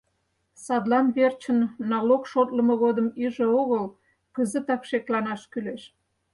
[0.65, 1.59] Садлан верчын
[1.91, 3.85] налог шотлымо годым иже огыл,
[4.35, 5.81] кызытак шекланаш кӱлеш.